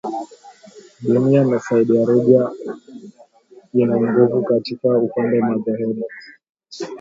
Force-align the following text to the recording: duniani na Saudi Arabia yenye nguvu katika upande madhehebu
duniani 1.01 1.49
na 1.51 1.59
Saudi 1.59 1.97
Arabia 2.03 2.51
yenye 3.73 4.01
nguvu 4.09 4.43
katika 4.43 4.89
upande 4.89 5.39
madhehebu 5.41 6.05